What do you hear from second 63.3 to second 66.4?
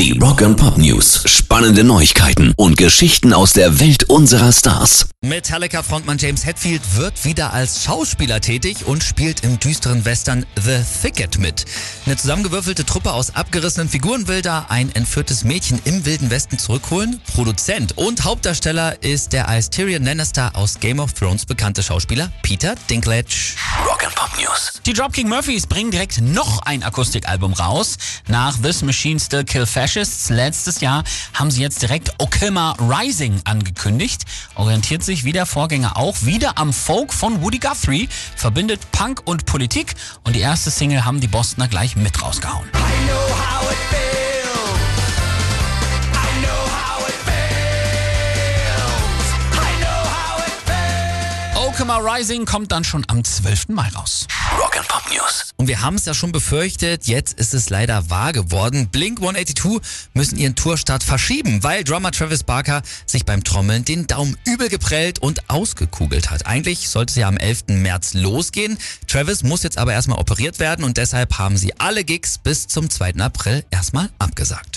Trommeln den Daumen übel geprellt und ausgekugelt